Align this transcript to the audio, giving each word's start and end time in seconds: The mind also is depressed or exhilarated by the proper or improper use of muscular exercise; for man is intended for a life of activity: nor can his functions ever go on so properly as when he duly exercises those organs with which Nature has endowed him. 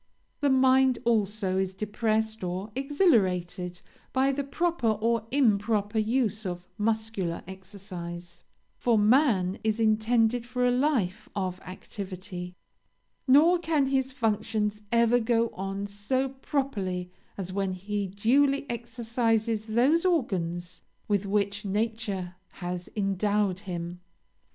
The 0.39 0.49
mind 0.49 0.97
also 1.05 1.59
is 1.59 1.75
depressed 1.75 2.43
or 2.43 2.71
exhilarated 2.75 3.83
by 4.11 4.31
the 4.31 4.43
proper 4.43 4.87
or 4.87 5.27
improper 5.29 5.99
use 5.99 6.43
of 6.43 6.67
muscular 6.75 7.43
exercise; 7.47 8.43
for 8.75 8.97
man 8.97 9.59
is 9.63 9.79
intended 9.79 10.43
for 10.47 10.65
a 10.65 10.71
life 10.71 11.29
of 11.35 11.59
activity: 11.59 12.55
nor 13.27 13.59
can 13.59 13.85
his 13.85 14.11
functions 14.11 14.81
ever 14.91 15.19
go 15.19 15.49
on 15.53 15.85
so 15.85 16.29
properly 16.29 17.11
as 17.37 17.53
when 17.53 17.73
he 17.73 18.07
duly 18.07 18.67
exercises 18.71 19.67
those 19.67 20.03
organs 20.03 20.81
with 21.07 21.27
which 21.27 21.63
Nature 21.63 22.33
has 22.53 22.89
endowed 22.95 23.59
him. 23.59 23.99